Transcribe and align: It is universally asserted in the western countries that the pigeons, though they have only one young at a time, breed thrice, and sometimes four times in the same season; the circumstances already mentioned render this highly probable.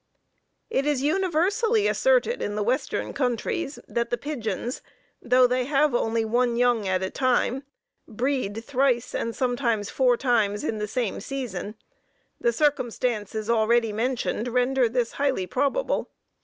It 0.71 0.87
is 0.87 1.03
universally 1.03 1.87
asserted 1.87 2.41
in 2.41 2.55
the 2.55 2.63
western 2.63 3.13
countries 3.13 3.77
that 3.87 4.09
the 4.09 4.17
pigeons, 4.17 4.81
though 5.21 5.45
they 5.45 5.65
have 5.65 5.93
only 5.93 6.25
one 6.25 6.55
young 6.55 6.87
at 6.87 7.03
a 7.03 7.11
time, 7.11 7.61
breed 8.07 8.63
thrice, 8.65 9.13
and 9.13 9.35
sometimes 9.35 9.91
four 9.91 10.17
times 10.17 10.63
in 10.63 10.79
the 10.79 10.87
same 10.87 11.19
season; 11.21 11.75
the 12.39 12.51
circumstances 12.51 13.47
already 13.47 13.93
mentioned 13.93 14.47
render 14.47 14.89
this 14.89 15.11
highly 15.21 15.45
probable. 15.45 16.09